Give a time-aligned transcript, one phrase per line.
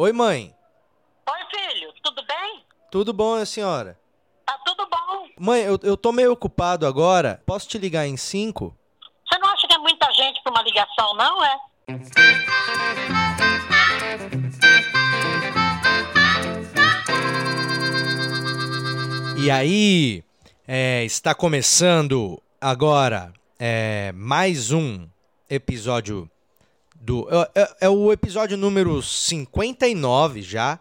[0.00, 0.54] Oi, mãe.
[1.28, 2.64] Oi, filho, tudo bem?
[2.88, 3.98] Tudo bom, senhora?
[4.46, 5.26] Tá tudo bom.
[5.36, 7.42] Mãe, eu, eu tô meio ocupado agora.
[7.44, 8.78] Posso te ligar em cinco?
[9.28, 11.58] Você não acha que é muita gente pra uma ligação, não, é?
[19.36, 20.22] E aí,
[20.68, 25.08] é, está começando agora é, mais um
[25.50, 26.30] episódio
[27.00, 27.28] do.
[27.30, 30.78] É, é- é o episódio número 59 já,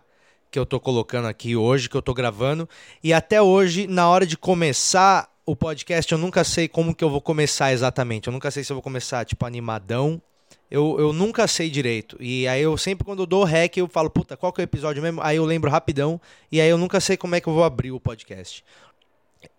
[0.51, 2.67] que eu tô colocando aqui hoje, que eu tô gravando.
[3.03, 7.09] E até hoje, na hora de começar o podcast, eu nunca sei como que eu
[7.09, 8.27] vou começar exatamente.
[8.27, 10.21] Eu nunca sei se eu vou começar, tipo, animadão.
[10.69, 12.17] Eu, eu nunca sei direito.
[12.19, 14.65] E aí eu sempre, quando eu dou rec, eu falo, puta, qual que é o
[14.65, 15.21] episódio mesmo?
[15.21, 16.19] Aí eu lembro rapidão.
[16.51, 18.63] E aí eu nunca sei como é que eu vou abrir o podcast.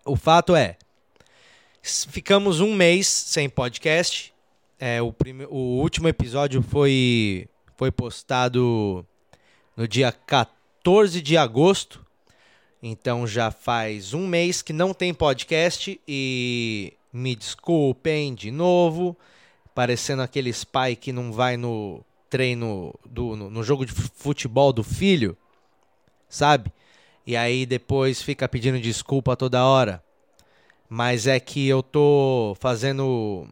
[0.05, 0.77] O fato é,
[1.81, 4.33] ficamos um mês sem podcast.
[4.79, 5.45] É, o, prime...
[5.49, 7.47] o último episódio foi,
[7.77, 9.05] foi postado
[9.75, 12.05] no dia 14 de agosto.
[12.81, 15.99] Então já faz um mês que não tem podcast.
[16.07, 19.17] E me desculpem de novo.
[19.75, 24.71] Parecendo aqueles pai que não vai no treino, do, no, no jogo de fu- futebol
[24.71, 25.37] do filho,
[26.27, 26.71] sabe?
[27.25, 30.03] E aí depois fica pedindo desculpa toda hora.
[30.87, 33.47] Mas é que eu tô fazendo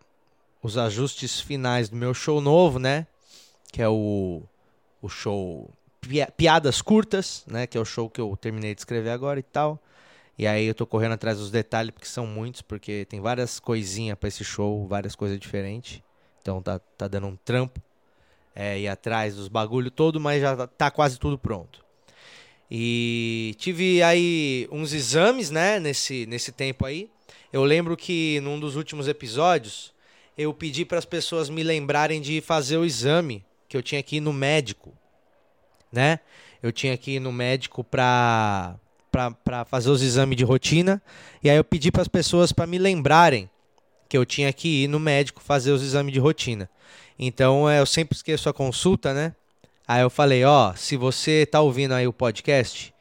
[0.61, 3.08] os ajustes finais do meu show novo, né?
[3.72, 4.41] Que é o,
[5.02, 5.69] o show
[6.02, 7.67] Pia- Piadas Curtas, né?
[7.67, 9.81] Que é o show que eu terminei de escrever agora e tal.
[10.38, 14.17] E aí eu tô correndo atrás dos detalhes, porque são muitos, porque tem várias coisinhas
[14.17, 16.02] pra esse show, várias coisas diferentes.
[16.41, 17.81] Então tá, tá dando um trampo
[18.55, 21.83] é, ir atrás dos bagulho todo, mas já tá quase tudo pronto.
[22.69, 27.09] E tive aí uns exames, né, nesse, nesse tempo aí.
[27.52, 29.94] Eu lembro que num dos últimos episódios
[30.38, 34.17] eu pedi para as pessoas me lembrarem de fazer o exame, que eu tinha que
[34.17, 34.93] ir no médico,
[35.91, 36.19] né?
[36.61, 38.75] Eu tinha que ir no médico pra,
[39.43, 41.02] pra fazer os exames de rotina.
[41.43, 43.49] E aí eu pedi para as pessoas para me lembrarem
[44.08, 46.69] que eu tinha que ir no médico fazer os exames de rotina.
[47.17, 49.33] Então é, eu sempre esqueço a consulta, né?
[49.87, 52.93] Aí eu falei, ó, se você tá ouvindo aí o podcast,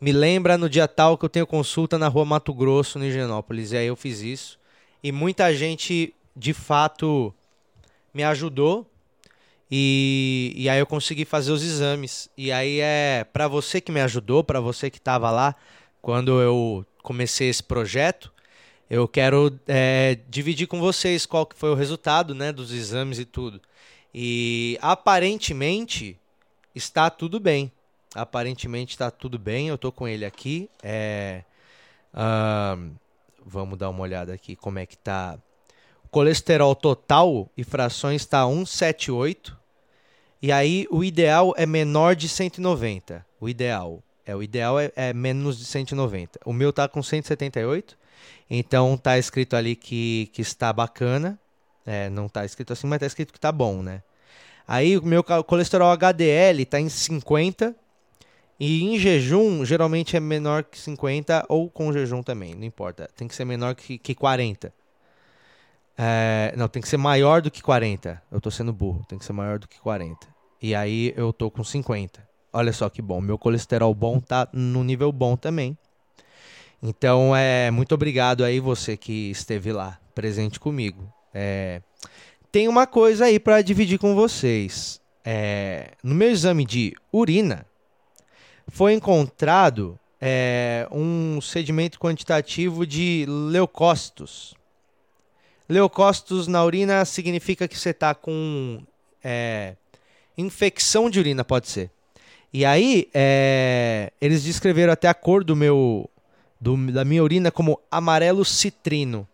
[0.00, 3.72] me lembra no dia tal que eu tenho consulta na rua Mato Grosso, no Higienópolis.
[3.72, 4.58] E aí eu fiz isso.
[5.02, 7.34] E muita gente, de fato,
[8.12, 8.88] me ajudou.
[9.70, 12.28] E, e aí eu consegui fazer os exames.
[12.36, 15.56] E aí é para você que me ajudou, para você que estava lá
[16.02, 18.32] quando eu comecei esse projeto,
[18.90, 23.24] eu quero é, dividir com vocês qual que foi o resultado, né, dos exames e
[23.24, 23.60] tudo.
[24.12, 26.18] E aparentemente
[26.74, 27.72] está tudo bem.
[28.14, 29.68] Aparentemente está tudo bem.
[29.68, 30.68] Eu tô com ele aqui.
[30.82, 31.44] É,
[32.12, 32.90] ahn,
[33.44, 35.38] vamos dar uma olhada aqui como é que tá.
[36.12, 39.58] Colesterol total e frações está 178.
[40.42, 43.24] E aí o ideal é menor de 190.
[43.40, 44.02] O ideal.
[44.26, 46.38] É, o ideal é, é menos de 190.
[46.44, 47.96] O meu tá com 178.
[48.50, 51.38] Então tá escrito ali que, que está bacana.
[51.86, 54.02] É, não tá escrito assim, mas tá escrito que tá bom, né?
[54.68, 57.74] Aí o meu colesterol HDL tá em 50.
[58.60, 63.08] E em jejum, geralmente é menor que 50 ou com jejum também, não importa.
[63.16, 64.81] Tem que ser menor que, que 40.
[66.04, 68.20] É, não, tem que ser maior do que 40.
[68.32, 70.26] Eu tô sendo burro, tem que ser maior do que 40.
[70.60, 72.28] E aí eu tô com 50.
[72.52, 75.78] Olha só que bom, meu colesterol bom tá no nível bom também.
[76.82, 81.06] Então, é muito obrigado aí você que esteve lá, presente comigo.
[81.32, 81.80] É,
[82.50, 85.00] tem uma coisa aí para dividir com vocês.
[85.24, 87.64] É, no meu exame de urina,
[88.66, 94.60] foi encontrado é, um sedimento quantitativo de leucócitos.
[95.68, 98.82] Leucócitos na urina significa que você está com
[99.22, 99.74] é,
[100.36, 101.90] infecção de urina, pode ser.
[102.52, 106.08] E aí, é, eles descreveram até a cor do meu,
[106.60, 109.26] do- da minha urina como amarelo citrino.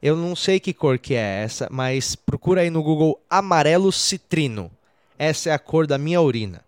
[0.00, 4.70] Eu não sei que cor que é essa, mas procura aí no Google amarelo citrino.
[5.18, 6.62] Essa é a cor da minha urina.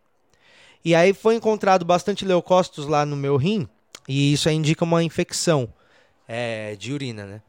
[0.85, 3.69] E aí foi encontrado bastante leucócitos lá no meu rim,
[4.09, 5.69] e isso indica uma infecção
[6.29, 7.43] é, de urina, né?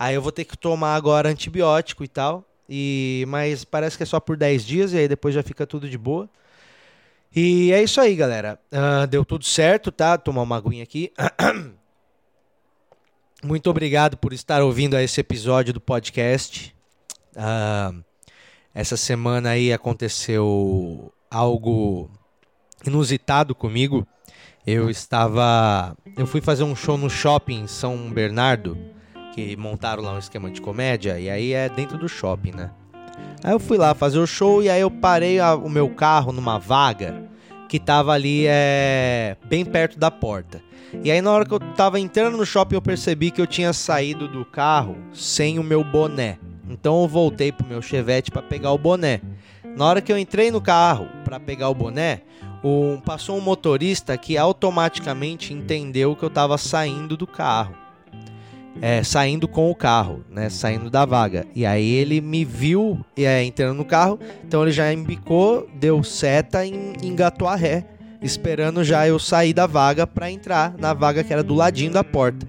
[0.00, 4.06] Aí eu vou ter que tomar agora antibiótico e tal, e mas parece que é
[4.06, 6.26] só por 10 dias, e aí depois já fica tudo de boa.
[7.36, 8.58] E é isso aí, galera.
[8.72, 10.16] Ah, deu tudo certo, tá?
[10.16, 11.12] Tomar uma aguinha aqui.
[13.44, 16.74] Muito obrigado por estar ouvindo esse episódio do podcast.
[17.36, 17.92] Ah,
[18.74, 22.10] essa semana aí aconteceu algo
[22.86, 24.06] inusitado comigo.
[24.66, 25.94] Eu estava.
[26.16, 28.78] Eu fui fazer um show no shopping em São Bernardo,
[29.48, 32.70] que montaram lá um esquema de comédia, e aí é dentro do shopping, né?
[33.42, 36.32] Aí eu fui lá fazer o show e aí eu parei a- o meu carro
[36.32, 37.28] numa vaga
[37.68, 40.60] que tava ali é, bem perto da porta.
[41.02, 43.72] E aí na hora que eu tava entrando no shopping eu percebi que eu tinha
[43.72, 46.38] saído do carro sem o meu boné.
[46.68, 49.20] Então eu voltei pro meu Chevette para pegar o boné.
[49.76, 52.22] Na hora que eu entrei no carro para pegar o boné,
[52.62, 57.74] um, passou um motorista que automaticamente entendeu que eu estava saindo do carro.
[58.80, 60.48] É, saindo com o carro, né?
[60.48, 61.46] Saindo da vaga.
[61.54, 66.64] E aí ele me viu é, entrando no carro, então ele já embicou, deu seta
[66.64, 66.72] e
[67.02, 67.84] engatou a ré,
[68.22, 72.04] esperando já eu sair da vaga para entrar na vaga que era do ladinho da
[72.04, 72.46] porta.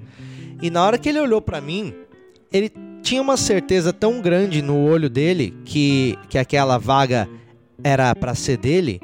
[0.62, 1.94] E na hora que ele olhou para mim,
[2.52, 2.72] ele
[3.02, 7.28] tinha uma certeza tão grande no olho dele que, que aquela vaga
[7.84, 9.02] era para ser dele,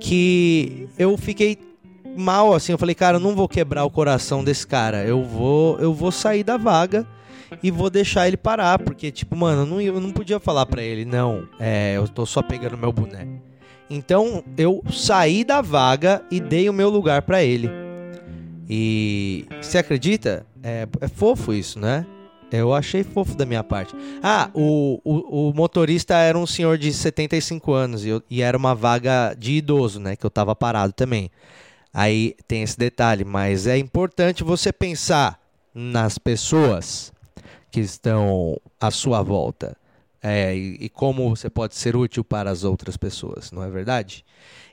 [0.00, 1.56] que eu fiquei
[2.16, 5.04] mal assim, eu falei, cara, eu não vou quebrar o coração desse cara.
[5.04, 7.06] Eu vou, eu vou sair da vaga
[7.62, 10.82] e vou deixar ele parar, porque tipo, mano, eu não, eu não podia falar para
[10.82, 13.26] ele, não, é, eu tô só pegando meu boné.
[13.88, 17.68] Então, eu saí da vaga e dei o meu lugar para ele.
[18.68, 20.46] E você acredita?
[20.62, 22.06] É, é fofo isso, né?
[22.52, 23.94] Eu achei fofo da minha parte.
[24.22, 28.56] Ah, o, o, o motorista era um senhor de 75 anos e, eu, e era
[28.56, 30.14] uma vaga de idoso, né?
[30.14, 31.30] Que eu tava parado também.
[31.92, 35.40] Aí tem esse detalhe, mas é importante você pensar
[35.74, 37.12] nas pessoas
[37.70, 39.76] que estão à sua volta
[40.22, 44.24] é, e, e, como você pode ser útil para as outras pessoas, não é verdade?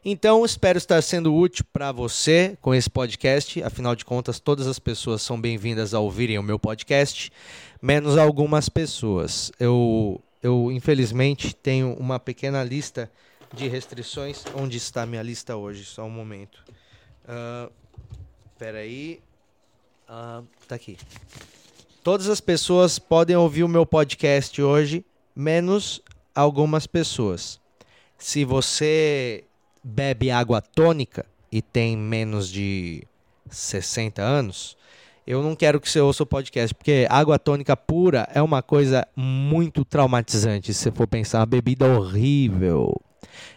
[0.04, 3.62] Então, espero estar sendo útil para você com esse podcast.
[3.64, 7.32] Afinal de contas, todas as pessoas são bem-vindas a ouvirem o meu podcast
[7.82, 9.52] menos algumas pessoas.
[9.60, 13.10] Eu, eu infelizmente tenho uma pequena lista
[13.54, 14.44] de restrições.
[14.54, 15.86] Onde está minha lista hoje?
[15.86, 16.64] Só um momento.
[17.28, 17.72] Uh,
[18.58, 19.20] peraí.
[20.10, 20.98] Uh, tá aqui.
[22.04, 26.02] Todas as pessoas podem ouvir o meu podcast hoje, menos
[26.34, 27.60] algumas pessoas.
[28.18, 29.44] Se você
[29.84, 33.06] bebe água tônica e tem menos de
[33.50, 34.78] 60 anos,
[35.26, 39.06] eu não quero que você ouça o podcast, porque água tônica pura é uma coisa
[39.14, 40.74] muito traumatizante.
[40.74, 42.96] Se você for pensar, uma bebida horrível.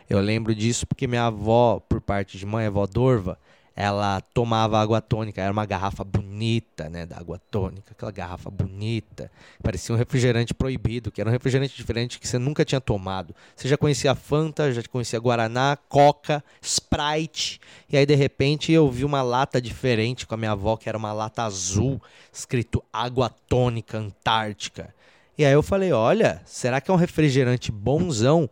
[0.08, 3.38] Eu lembro disso porque minha avó, por parte de mãe, avó Dorva,
[3.74, 9.30] ela tomava água tônica, era uma garrafa bonita, né, da água tônica, aquela garrafa bonita,
[9.62, 13.34] parecia um refrigerante proibido, que era um refrigerante diferente que você nunca tinha tomado.
[13.54, 19.04] Você já conhecia Fanta, já conhecia Guaraná, Coca, Sprite, e aí de repente eu vi
[19.04, 22.00] uma lata diferente com a minha avó, que era uma lata azul,
[22.32, 24.94] escrito água tônica Antártica.
[25.38, 28.48] E aí eu falei, olha, será que é um refrigerante bonzão?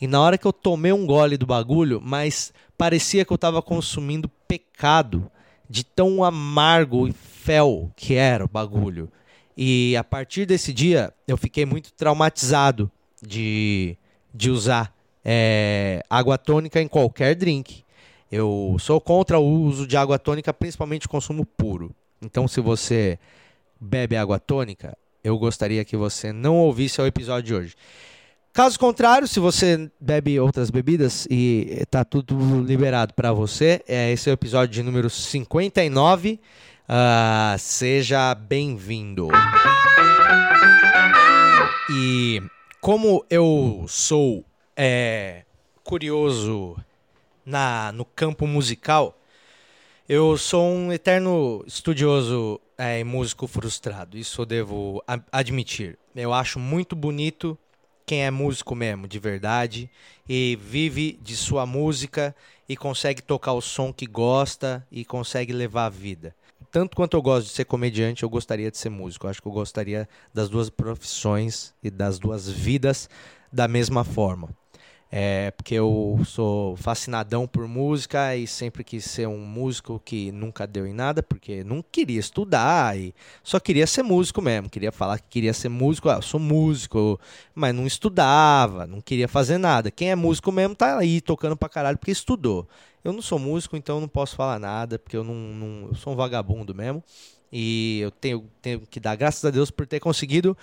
[0.00, 3.62] E na hora que eu tomei um gole do bagulho, mas parecia que eu estava
[3.62, 5.30] consumindo pecado
[5.66, 9.10] de tão amargo e fel que era o bagulho.
[9.56, 12.90] E a partir desse dia eu fiquei muito traumatizado
[13.22, 13.96] de,
[14.34, 14.94] de usar
[15.24, 17.82] é, água tônica em qualquer drink.
[18.30, 21.94] Eu sou contra o uso de água tônica, principalmente consumo puro.
[22.20, 23.18] Então, se você
[23.80, 27.74] bebe água tônica, eu gostaria que você não ouvisse o episódio de hoje.
[28.52, 34.28] Caso contrário, se você bebe outras bebidas e está tudo liberado para você, é, esse
[34.28, 36.32] é o episódio de número 59.
[36.34, 36.38] Uh,
[36.86, 39.28] ah, seja bem-vindo.
[41.90, 42.42] E
[42.78, 44.44] como eu sou
[44.76, 45.44] é,
[45.82, 46.76] curioso
[47.46, 49.18] na, no campo musical,
[50.06, 54.18] eu sou um eterno estudioso é, e músico frustrado.
[54.18, 55.98] Isso eu devo admitir.
[56.14, 57.58] Eu acho muito bonito
[58.04, 59.90] quem é músico mesmo, de verdade,
[60.28, 62.34] e vive de sua música
[62.68, 66.34] e consegue tocar o som que gosta e consegue levar a vida.
[66.70, 69.26] Tanto quanto eu gosto de ser comediante, eu gostaria de ser músico.
[69.26, 73.10] Eu acho que eu gostaria das duas profissões e das duas vidas
[73.52, 74.48] da mesma forma.
[75.14, 80.66] É, porque eu sou fascinadão por música e sempre quis ser um músico que nunca
[80.66, 83.14] deu em nada, porque não queria estudar e
[83.44, 84.70] só queria ser músico mesmo.
[84.70, 87.20] Queria falar que queria ser músico, ah, eu sou músico,
[87.54, 89.90] mas não estudava, não queria fazer nada.
[89.90, 92.66] Quem é músico mesmo tá aí tocando pra caralho porque estudou.
[93.04, 96.14] Eu não sou músico, então não posso falar nada, porque eu não, não eu sou
[96.14, 97.04] um vagabundo mesmo.
[97.52, 100.56] E eu tenho, tenho que dar graças a Deus por ter conseguido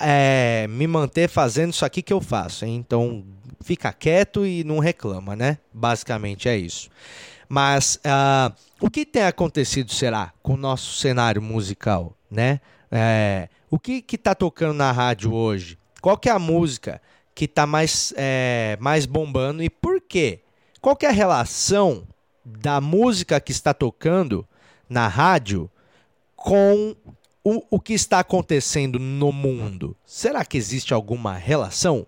[0.00, 2.64] é, me manter fazendo isso aqui que eu faço.
[2.64, 2.76] Hein?
[2.76, 3.24] Então,
[3.60, 5.58] fica quieto e não reclama, né?
[5.72, 6.90] Basicamente é isso.
[7.48, 12.60] Mas uh, o que tem acontecido, será, com o nosso cenário musical, né?
[12.90, 15.78] É, o que está tocando na rádio hoje?
[16.00, 17.00] Qual que é a música
[17.34, 20.40] que está mais, é, mais bombando e por quê?
[20.80, 22.06] Qual que é a relação
[22.44, 24.46] da música que está tocando
[24.88, 25.70] na rádio
[26.36, 26.94] com
[27.44, 29.94] o, o que está acontecendo no mundo?
[30.06, 32.06] Será que existe alguma relação?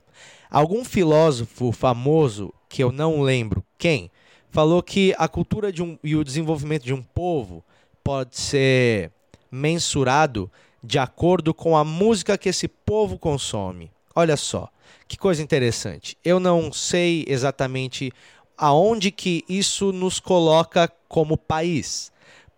[0.50, 4.10] Algum filósofo famoso, que eu não lembro quem,
[4.50, 7.62] falou que a cultura de um, e o desenvolvimento de um povo
[8.02, 9.12] pode ser
[9.50, 10.50] mensurado
[10.82, 13.90] de acordo com a música que esse povo consome.
[14.14, 14.70] Olha só,
[15.06, 16.16] que coisa interessante.
[16.24, 18.10] Eu não sei exatamente
[18.56, 22.10] aonde que isso nos coloca como país,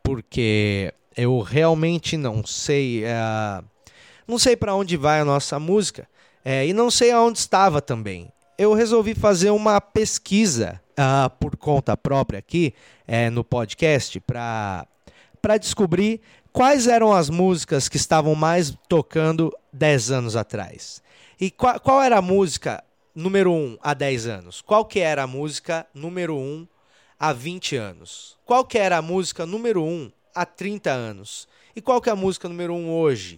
[0.02, 3.65] porque eu realmente não sei, uh,
[4.25, 6.09] não sei para onde vai a nossa música
[6.47, 8.33] uh, e não sei aonde estava também.
[8.57, 12.73] Eu resolvi fazer uma pesquisa uh, por conta própria aqui
[13.09, 14.87] uh, no podcast para
[15.61, 16.21] descobrir
[16.53, 21.03] quais eram as músicas que estavam mais tocando 10 anos atrás.
[21.41, 22.83] E qual, qual era a música
[23.13, 24.61] número 1 um há 10 anos?
[24.61, 26.69] Qual que era a música número 1 um
[27.19, 28.39] há 20 anos?
[28.45, 31.49] Qual que era a música número 1 um há 30 anos?
[31.75, 33.37] E qual que é a música número 1 um hoje?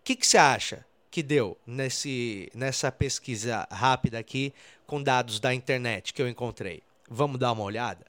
[0.00, 4.52] O que, você acha que deu nesse, nessa pesquisa rápida aqui
[4.86, 6.82] com dados da internet que eu encontrei?
[7.08, 8.06] Vamos dar uma olhada?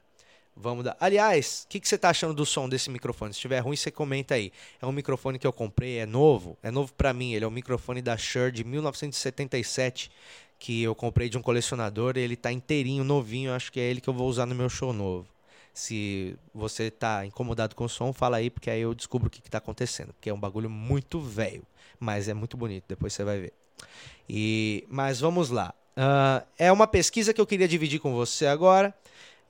[0.55, 0.95] Vamos dar.
[0.98, 3.34] Aliás, o que, que você está achando do som desse microfone?
[3.34, 4.53] Se estiver ruim, você comenta aí.
[4.81, 7.34] É um microfone que eu comprei, é novo, é novo para mim.
[7.34, 10.10] Ele é um microfone da Shure de 1977
[10.57, 12.15] que eu comprei de um colecionador.
[12.15, 13.53] Ele está inteirinho, novinho.
[13.53, 15.27] Acho que é ele que eu vou usar no meu show novo.
[15.75, 19.39] Se você está incomodado com o som, fala aí, porque aí eu descubro o que
[19.39, 20.13] está acontecendo.
[20.13, 21.63] Porque é um bagulho muito velho,
[22.00, 22.86] mas é muito bonito.
[22.88, 23.53] Depois você vai ver.
[24.27, 25.74] E, mas vamos lá.
[25.98, 28.96] Uh, é uma pesquisa que eu queria dividir com você agora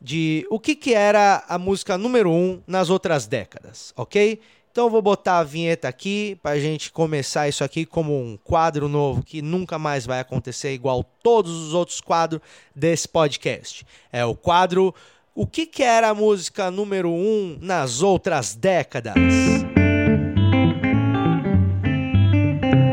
[0.01, 4.41] de o que, que era a música número um nas outras décadas, ok?
[4.75, 8.36] Então eu vou botar a vinheta aqui para a gente começar isso aqui como um
[8.36, 12.41] quadro novo que nunca mais vai acontecer igual todos os outros quadros
[12.75, 13.88] desse podcast.
[14.12, 14.94] É o quadro
[15.38, 19.15] O que, que era a música número um nas outras décadas?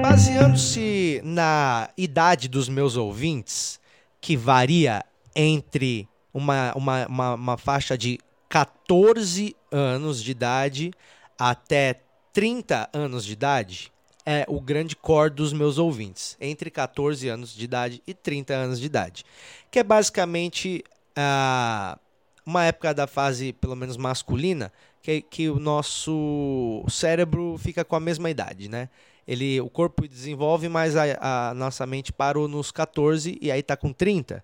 [0.02, 3.78] Baseando-se na idade dos meus ouvintes,
[4.20, 5.04] que varia
[5.36, 8.18] entre uma, uma, uma, uma faixa de
[8.48, 10.90] 14 anos de idade
[11.38, 12.00] até
[12.32, 13.92] 30 anos de idade
[14.26, 18.80] é o grande core dos meus ouvintes, entre 14 anos de idade e 30 anos
[18.80, 19.24] de idade,
[19.70, 20.84] que é basicamente
[21.16, 21.98] uh,
[22.44, 24.72] uma época da fase, pelo menos masculina,
[25.02, 28.88] que, que o nosso cérebro fica com a mesma idade, né?
[29.26, 33.76] Ele, o corpo desenvolve, mas a, a nossa mente parou nos 14 e aí está
[33.76, 34.42] com 30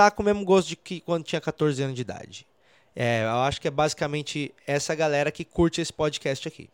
[0.00, 2.46] tá com o mesmo gosto de que quando tinha 14 anos de idade.
[2.96, 6.70] É, eu acho que é basicamente essa galera que curte esse podcast aqui.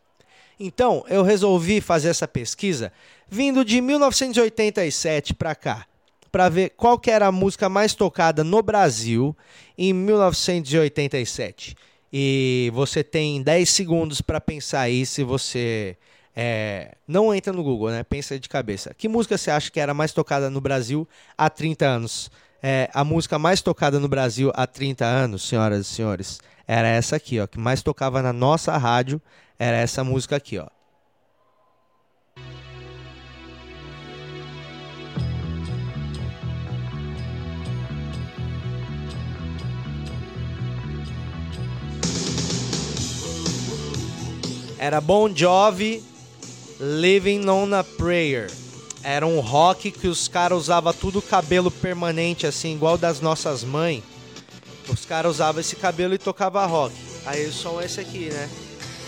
[0.61, 2.93] Então, eu resolvi fazer essa pesquisa
[3.29, 5.87] vindo de 1987 para cá,
[6.37, 9.35] para ver qual era a música mais tocada no Brasil
[9.79, 11.75] em 1987.
[12.13, 15.97] E você tem 10 segundos para pensar aí se você
[16.37, 18.05] é, não entra no Google, né?
[18.05, 18.93] Pensa de cabeça.
[18.93, 22.31] Que música você acha que era mais tocada no Brasil há 30 anos?
[22.63, 27.17] é, a música mais tocada no Brasil há 30 anos, senhoras e senhores, era essa
[27.17, 29.23] aqui, ó, que mais tocava na nossa rádio,
[29.59, 30.67] era essa música aqui, ó.
[44.87, 46.01] Era Bon Jovi,
[46.79, 48.49] Living on a Prayer.
[49.03, 54.05] Era um rock que os caras usavam tudo cabelo permanente, assim, igual das nossas mães.
[54.89, 56.95] Os caras usavam esse cabelo e tocava rock.
[57.27, 58.49] Aí o som é esse aqui, né?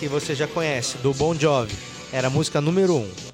[0.01, 1.77] Que você já conhece, do Bon Jovi.
[2.13, 2.99] Era a música número 1.
[2.99, 3.28] Um.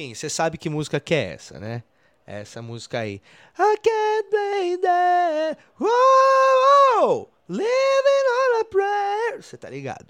[0.00, 1.82] Enfim, você sabe que música que é essa, né?
[2.26, 3.20] essa música aí.
[3.58, 5.58] I can't play that.
[5.78, 9.42] Whoa, living on a prayer.
[9.42, 10.06] Você tá ligado?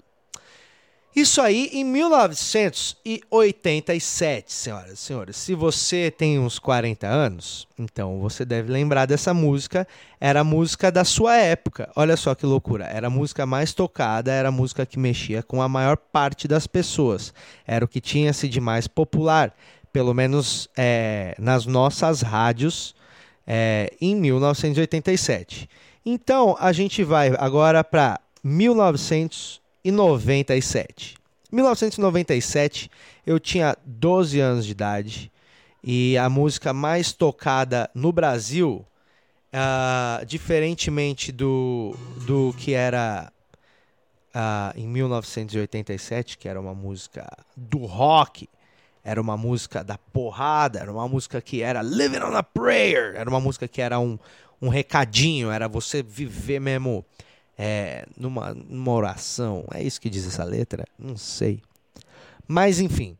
[1.13, 5.35] Isso aí em 1987, senhoras e senhores.
[5.35, 9.85] Se você tem uns 40 anos, então você deve lembrar dessa música.
[10.21, 11.91] Era a música da sua época.
[11.97, 12.85] Olha só que loucura.
[12.85, 16.65] Era a música mais tocada, era a música que mexia com a maior parte das
[16.65, 17.33] pessoas.
[17.67, 19.53] Era o que tinha-se de mais popular
[19.91, 22.95] pelo menos é, nas nossas rádios,
[23.45, 25.67] é, em 1987.
[26.05, 31.15] Então a gente vai agora para 1997.
[31.51, 32.89] 1997
[33.25, 35.31] eu tinha 12 anos de idade
[35.83, 38.85] e a música mais tocada no Brasil,
[39.53, 41.95] uh, diferentemente do,
[42.25, 43.31] do que era
[44.35, 48.47] uh, em 1987, que era uma música do rock,
[49.03, 53.29] era uma música da porrada, era uma música que era Living on a Prayer, era
[53.29, 54.17] uma música que era um,
[54.61, 57.03] um recadinho, era você viver mesmo
[57.57, 59.65] é, numa, numa oração.
[59.73, 60.85] É isso que diz essa letra?
[60.97, 61.61] Não sei.
[62.47, 63.17] Mas enfim,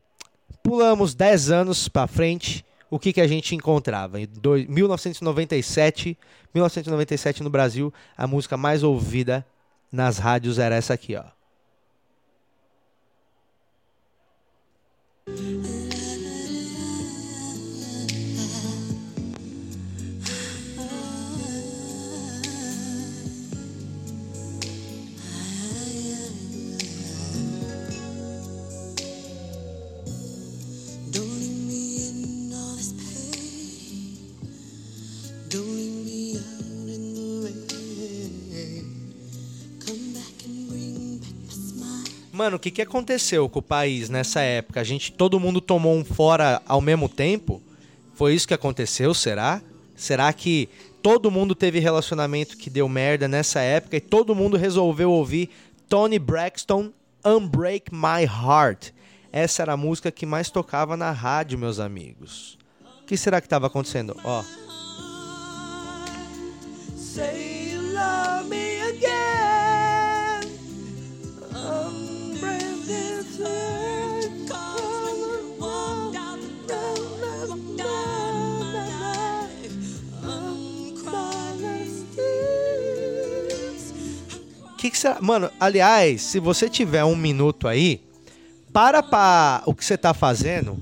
[0.62, 2.64] pulamos 10 anos para frente.
[2.90, 4.20] O que, que a gente encontrava?
[4.20, 6.16] Em dois- 1997,
[6.54, 9.46] 1997 no Brasil, a música mais ouvida
[9.90, 11.24] nas rádios era essa aqui, ó.
[42.42, 44.80] Mano, o que, que aconteceu com o país nessa época?
[44.80, 47.62] A gente, todo mundo tomou um fora ao mesmo tempo?
[48.14, 49.62] Foi isso que aconteceu, será?
[49.94, 50.68] Será que
[51.00, 55.50] todo mundo teve relacionamento que deu merda nessa época e todo mundo resolveu ouvir
[55.88, 56.90] Tony Braxton
[57.24, 58.90] Unbreak My Heart?
[59.30, 62.58] Essa era a música que mais tocava na rádio, meus amigos.
[63.02, 64.16] O que será que estava acontecendo?
[64.24, 64.42] Ó.
[66.96, 69.41] Say you love me again.
[84.82, 84.98] Que, que?
[85.20, 88.00] Mano, aliás, se você tiver um minuto aí,
[88.72, 90.76] para pra o que você tá fazendo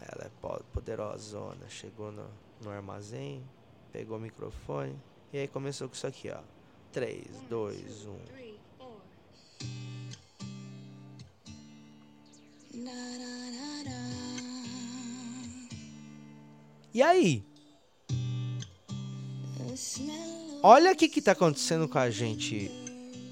[0.00, 1.68] Ela é po- poderosona.
[1.68, 2.26] Chegou no,
[2.62, 3.42] no armazém,
[3.92, 4.94] pegou o microfone
[5.32, 6.40] e aí começou com isso aqui, ó.
[6.92, 8.18] 3, 2, 1.
[12.74, 13.98] Na, na, na, na.
[16.94, 17.44] E aí?
[20.62, 22.70] Olha o que que tá acontecendo com a gente.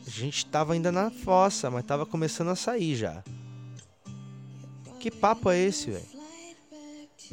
[0.06, 3.24] A gente tava ainda na fossa, mas tava começando a sair já.
[5.00, 6.15] Que papo é esse, velho?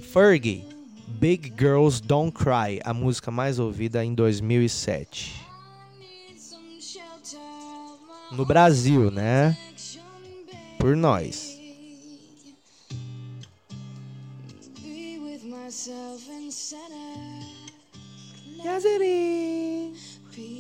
[0.02, 0.66] Fergie,
[1.08, 5.44] Big Girls Don't Cry, a música mais ouvida em 2007.
[6.00, 7.40] need some shelter.
[8.32, 9.58] My No Brasil, né?
[10.80, 11.54] Por nós.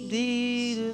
[0.10, 0.94] Be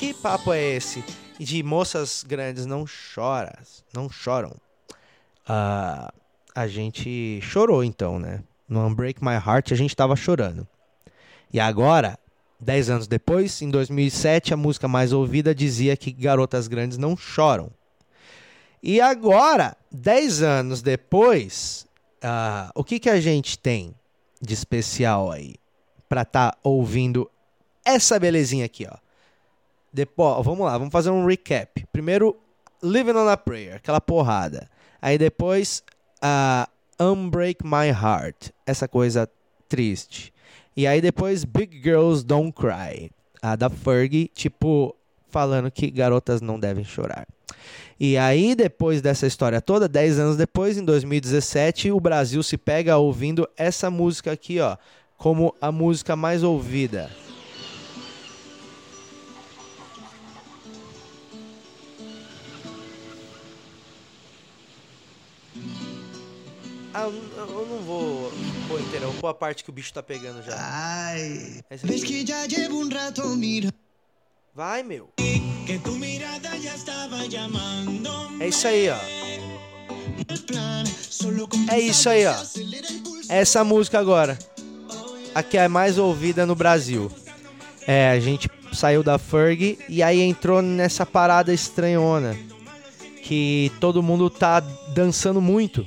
[0.00, 1.04] Que papo é esse?
[1.38, 3.52] De moças grandes não choram,
[3.92, 4.56] não choram.
[5.46, 6.10] Ah,
[6.54, 8.42] a gente chorou então, né?
[8.66, 10.66] No Unbreak My Heart a gente tava chorando.
[11.52, 12.18] E agora,
[12.58, 17.70] 10 anos depois, em 2007, a música mais ouvida dizia que garotas grandes não choram.
[18.82, 21.86] E agora, 10 anos depois,
[22.22, 23.94] ah, o que, que a gente tem
[24.40, 25.56] de especial aí
[26.08, 27.30] para estar ouvindo
[27.84, 28.96] essa belezinha aqui, ó?
[29.92, 31.84] Depois, vamos lá, vamos fazer um recap.
[31.92, 32.36] Primeiro,
[32.82, 34.68] Living on a Prayer, aquela porrada.
[35.00, 35.82] Aí depois,
[36.22, 36.68] ah,
[37.00, 39.28] Unbreak My Heart, essa coisa
[39.68, 40.32] triste.
[40.76, 43.10] E aí depois Big Girls Don't Cry,
[43.42, 44.94] a da Fergie, tipo,
[45.28, 47.26] falando que garotas não devem chorar.
[47.98, 52.96] E aí, depois dessa história toda, 10 anos depois, em 2017, o Brasil se pega
[52.96, 54.76] ouvindo essa música aqui, ó,
[55.18, 57.10] como a música mais ouvida.
[66.92, 68.32] Ah, eu não- eu não vou
[68.68, 70.56] pôr inteira, eu vou pôr a parte que o bicho tá pegando já.
[71.70, 72.06] Ves sí.
[72.06, 73.72] que ya llevo un rato mira
[74.52, 75.08] Vai, meu.
[78.40, 78.98] É isso aí, ó.
[81.72, 82.34] É isso aí, ó.
[83.28, 84.36] Essa música agora.
[85.32, 87.10] A que é mais ouvida no Brasil.
[87.86, 92.36] É, a gente saiu da Ferg e aí entrou nessa parada estranhona.
[93.22, 94.58] Que todo mundo tá
[94.92, 95.86] dançando muito.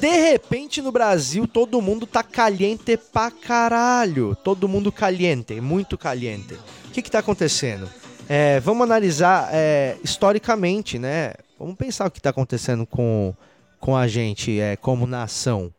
[0.00, 4.36] De repente no Brasil todo mundo tá caliente pra caralho.
[4.36, 6.54] Todo mundo caliente, muito caliente.
[6.86, 7.90] O que que tá acontecendo?
[8.28, 11.32] É, vamos analisar é, historicamente, né?
[11.58, 13.34] Vamos pensar o que tá acontecendo com,
[13.80, 15.74] com a gente é, como nação.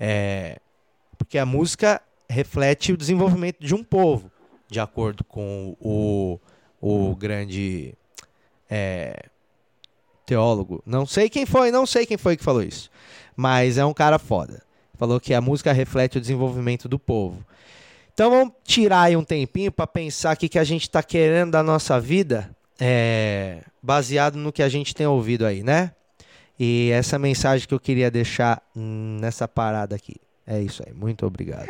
[0.00, 0.58] É,
[1.16, 4.32] porque a música reflete o desenvolvimento de um povo,
[4.68, 6.40] de acordo com o,
[6.80, 7.94] o grande
[8.68, 9.26] é,
[10.24, 10.82] teólogo.
[10.86, 12.90] Não sei quem foi, não sei quem foi que falou isso.
[13.36, 14.62] Mas é um cara foda.
[14.96, 17.44] Falou que a música reflete o desenvolvimento do povo.
[18.12, 21.50] Então vamos tirar aí um tempinho para pensar o que, que a gente tá querendo
[21.50, 25.90] da nossa vida, é, baseado no que a gente tem ouvido aí, né?
[26.58, 30.14] E essa mensagem que eu queria deixar nessa parada aqui.
[30.46, 30.94] É isso aí.
[30.94, 31.66] Muito obrigado.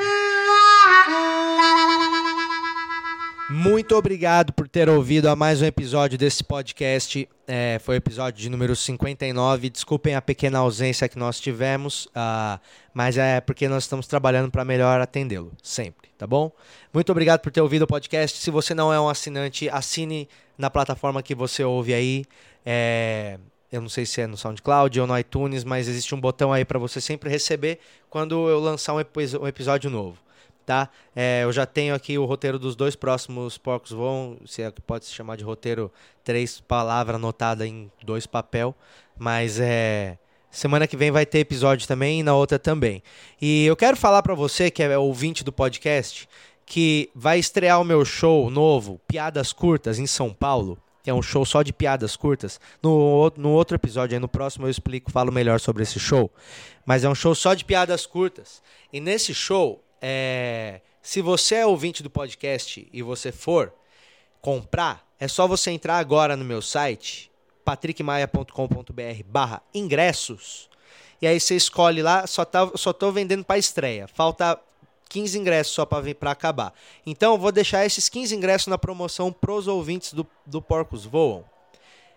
[3.50, 7.28] Muito obrigado por ter ouvido a mais um episódio desse podcast.
[7.46, 9.68] É, foi o episódio de número 59.
[9.68, 12.58] Desculpem a pequena ausência que nós tivemos, ah,
[12.94, 16.50] mas é porque nós estamos trabalhando para melhor atendê-lo, sempre, tá bom?
[16.92, 18.38] Muito obrigado por ter ouvido o podcast.
[18.38, 20.26] Se você não é um assinante, assine
[20.56, 22.24] na plataforma que você ouve aí.
[22.64, 23.38] É,
[23.70, 26.64] eu não sei se é no SoundCloud ou no iTunes, mas existe um botão aí
[26.64, 27.78] para você sempre receber
[28.08, 30.24] quando eu lançar um episódio novo
[30.64, 30.88] tá?
[31.14, 34.80] É, eu já tenho aqui o roteiro dos dois próximos Porcos Voam, se é que
[34.80, 38.74] pode se chamar de roteiro, três palavras anotadas em dois papel,
[39.18, 40.18] mas é
[40.50, 43.02] semana que vem vai ter episódio também e na outra também.
[43.40, 46.28] E eu quero falar pra você que é ouvinte do podcast
[46.66, 50.78] que vai estrear o meu show novo, Piadas Curtas em São Paulo.
[51.02, 52.58] que É um show só de piadas curtas.
[52.82, 56.30] No, no outro episódio, aí no próximo eu explico, falo melhor sobre esse show.
[56.86, 58.62] Mas é um show só de piadas curtas.
[58.92, 63.72] E nesse show, é, se você é ouvinte do podcast e você for
[64.42, 67.32] comprar, é só você entrar agora no meu site,
[67.64, 70.68] patrickmaia.com.br barra ingressos.
[71.22, 74.06] E aí você escolhe lá, só, tá, só tô vendendo para estreia.
[74.06, 74.60] Falta
[75.08, 76.74] 15 ingressos só para acabar.
[77.06, 81.46] Então vou deixar esses 15 ingressos na promoção pros ouvintes do, do Porcos Voam.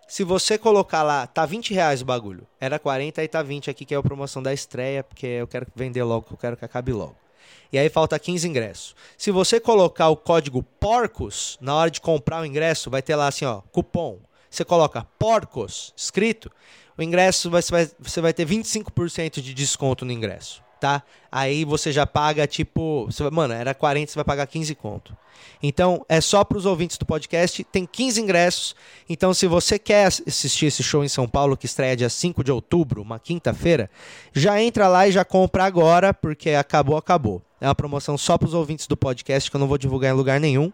[0.10, 2.46] Se você colocar lá, tá 20 reais o bagulho.
[2.60, 5.68] Era 40, aí tá 20 aqui, que é a promoção da estreia, porque eu quero
[5.74, 7.27] vender logo, eu quero que acabe logo.
[7.72, 8.96] E aí falta 15 ingressos.
[9.18, 13.28] Se você colocar o código PORCOS, na hora de comprar o ingresso, vai ter lá
[13.28, 14.20] assim, ó, cupom.
[14.50, 16.52] Você coloca PORCOS, escrito,
[16.98, 21.04] o ingresso você vai, você vai ter 25% de desconto no ingresso, tá?
[21.32, 25.16] Aí você já paga, tipo, vai- mano, era 40, você vai pagar 15 conto.
[25.62, 28.76] Então, é só para os ouvintes do podcast, tem 15 ingressos.
[29.10, 32.44] Então, se você quer ass- assistir esse show em São Paulo, que estreia dia 5
[32.44, 33.90] de outubro, uma quinta-feira,
[34.34, 37.42] já entra lá e já compra agora, porque acabou, acabou.
[37.60, 40.16] É uma promoção só para os ouvintes do podcast, que eu não vou divulgar em
[40.18, 40.72] lugar nenhum.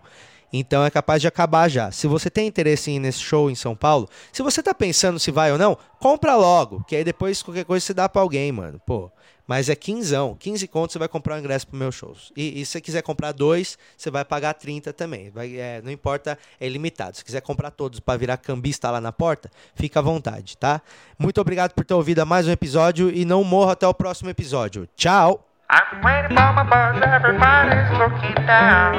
[0.54, 1.92] Então é capaz de acabar já.
[1.92, 5.18] Se você tem interesse em ir nesse show em São Paulo, se você tá pensando
[5.20, 8.52] se vai ou não, compra logo, que aí depois qualquer coisa você dá pra alguém,
[8.52, 8.80] mano.
[8.86, 9.12] Pô,
[9.48, 12.32] mas é quinzão, 15 contos você vai comprar o ingresso pro meu shows.
[12.38, 15.32] E, e se você quiser comprar dois, você vai pagar 30 também.
[15.32, 17.18] Vai, é, não importa, é limitado.
[17.18, 20.82] Se quiser comprar todos pra virar cambista lá na porta, fica à vontade, tá?
[21.18, 24.88] Muito obrigado por ter ouvido mais um episódio e não morra até o próximo episódio.
[24.96, 25.53] Tchau!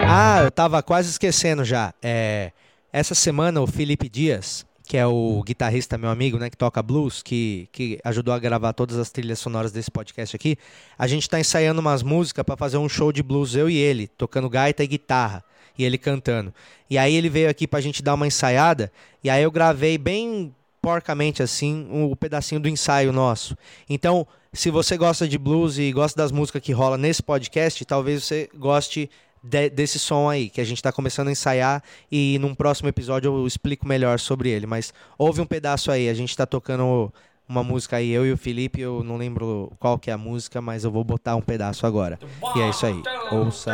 [0.09, 1.95] Ah, eu tava quase esquecendo já.
[2.03, 2.51] É,
[2.93, 7.23] essa semana o Felipe Dias, que é o guitarrista meu amigo, né, que toca blues,
[7.23, 10.59] que, que ajudou a gravar todas as trilhas sonoras desse podcast aqui,
[10.99, 14.09] a gente tá ensaiando umas músicas pra fazer um show de blues eu e ele,
[14.09, 15.45] tocando gaita e guitarra,
[15.79, 16.53] e ele cantando.
[16.91, 18.91] E aí ele veio aqui pra gente dar uma ensaiada,
[19.23, 20.53] e aí eu gravei bem
[20.85, 23.57] porcamente assim o um pedacinho do ensaio nosso.
[23.89, 28.25] Então, se você gosta de blues e gosta das músicas que rola nesse podcast, talvez
[28.25, 29.11] você goste
[29.43, 33.29] de- desse som aí, que a gente está começando a ensaiar e num próximo episódio
[33.35, 34.67] eu explico melhor sobre ele.
[34.67, 37.13] Mas ouve um pedaço aí, a gente está tocando
[37.49, 40.61] uma música aí, eu e o Felipe, eu não lembro qual que é a música,
[40.61, 42.19] mas eu vou botar um pedaço agora.
[42.57, 43.03] E é isso aí.
[43.33, 43.73] Ouça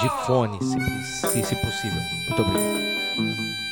[0.00, 2.00] de fone, se, se, se possível.
[2.28, 3.71] Muito obrigado.